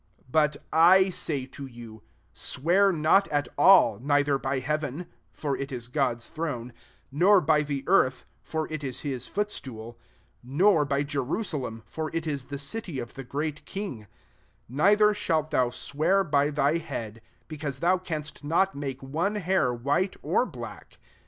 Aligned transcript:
34 0.17 0.25
But 0.31 0.57
I 0.73 1.09
say 1.11 1.45
to 1.45 1.67
you, 1.67 2.01
Swear 2.33 2.91
not 2.91 3.27
at 3.27 3.49
ally 3.55 3.99
neither 4.01 4.39
by 4.39 4.57
heaven, 4.57 5.05
for 5.31 5.55
it 5.55 5.71
is 5.71 5.89
God's 5.89 6.27
throne; 6.27 6.69
35 7.11 7.11
nor 7.11 7.39
by 7.39 7.61
the 7.61 7.83
earth, 7.85 8.25
for 8.41 8.67
it 8.73 8.83
is 8.83 9.01
his 9.01 9.27
footstool; 9.27 9.99
nor 10.41 10.85
by 10.85 11.03
Jerusalem, 11.03 11.83
for 11.85 12.09
it 12.15 12.25
is 12.25 12.45
the 12.45 12.57
city 12.57 12.97
of 12.97 13.13
the 13.13 13.23
great 13.23 13.63
king 13.65 14.07
36 14.65 14.65
Neither 14.69 15.09
sh^t 15.13 15.49
thou 15.51 15.69
sweai* 15.69 16.31
by 16.31 16.49
thy 16.49 16.77
head; 16.79 17.21
because 17.47 17.77
thou 17.77 17.99
canst 17.99 18.43
not 18.43 18.73
make 18.73 19.01
Qiae 19.01 19.39
hair 19.39 19.71
white 19.71 20.15
or 20.23 20.47
black. 20.47 20.97